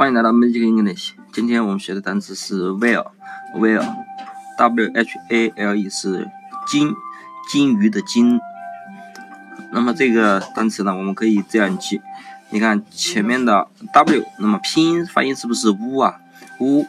[0.00, 1.10] 欢迎来到 Magic English。
[1.30, 6.26] 今天我们学的单词是 whale，whale，w h a l e 是
[6.66, 6.94] 金，
[7.52, 8.40] 金鱼的金。
[9.70, 12.00] 那么这个单词呢，我们可以这样记。
[12.48, 16.18] 你看前面的 w，那么拼音发音是不是呜啊？
[16.60, 16.86] 呜。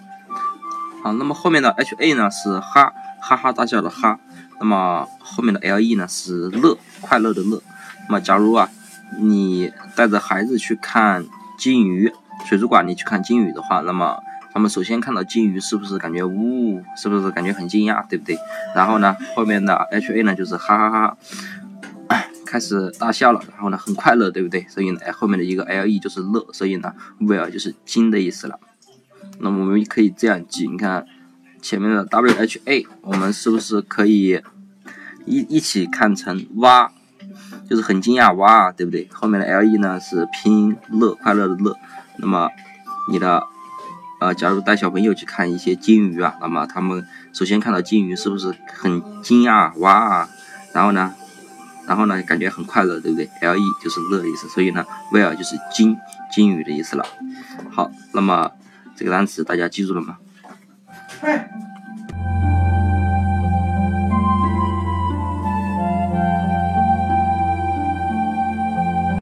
[1.03, 4.21] 好，那么后面的 h a 呢是哈，哈哈大笑的哈。
[4.61, 7.61] 那么后面的 l e 呢是乐，快乐的乐。
[8.07, 8.69] 那么假如啊，
[9.19, 11.25] 你带着孩子去看
[11.57, 12.13] 金鱼。
[12.45, 16.83] 水族馆，你去看金鱼的话，那么他们首先看到金鱼，是不是感觉呜？
[16.97, 18.37] 是不是感觉很惊讶，对不对？
[18.75, 21.17] 然后呢，后面的 H A 呢，就是哈哈
[22.09, 23.41] 哈，开始大笑了。
[23.51, 24.65] 然后呢，很快乐，对不对？
[24.67, 28.59] 所以呢，后面的一个 L E 就是乐，所以呢，Whale 就是金的意思了。
[29.39, 31.05] 那么我们可以这样记，你看
[31.61, 34.41] 前面的 W H A，我们是不是可以
[35.25, 36.91] 一一起看成哇？
[37.71, 39.07] 就是很惊讶哇，对不对？
[39.13, 41.77] 后面的 L E 呢是拼乐，快乐的乐。
[42.17, 42.49] 那么，
[43.09, 43.47] 你的，
[44.19, 50.27] 呃，假如带小朋友去看一些金鱼啊，那么他们首先看到金鱼是不是很惊讶哇？
[50.73, 51.13] 然后呢，
[51.87, 55.95] 然后呢，感觉很快乐，对不对？L E 就是乐的意思，所以呢，whale 就是金
[56.29, 57.05] 金鱼的意思了。
[57.69, 58.51] 好，那么
[58.97, 60.17] 这个单词大家记住了吗？